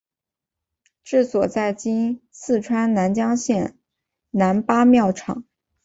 [1.03, 3.77] 治所在今四川南江县
[4.31, 5.45] 南八庙场。